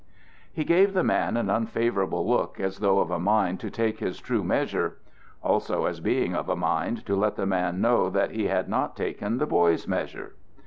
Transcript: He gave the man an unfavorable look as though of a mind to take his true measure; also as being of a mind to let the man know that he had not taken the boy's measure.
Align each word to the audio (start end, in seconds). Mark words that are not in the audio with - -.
He 0.51 0.63
gave 0.63 0.93
the 0.93 1.03
man 1.03 1.37
an 1.37 1.51
unfavorable 1.51 2.27
look 2.27 2.59
as 2.59 2.79
though 2.79 3.01
of 3.01 3.11
a 3.11 3.19
mind 3.19 3.59
to 3.59 3.69
take 3.69 3.99
his 3.99 4.19
true 4.19 4.43
measure; 4.43 4.97
also 5.43 5.85
as 5.85 5.99
being 5.99 6.33
of 6.33 6.49
a 6.49 6.55
mind 6.55 7.05
to 7.05 7.15
let 7.15 7.35
the 7.35 7.45
man 7.45 7.81
know 7.81 8.09
that 8.09 8.31
he 8.31 8.47
had 8.47 8.67
not 8.67 8.95
taken 8.97 9.37
the 9.37 9.45
boy's 9.45 9.87
measure. 9.87 10.33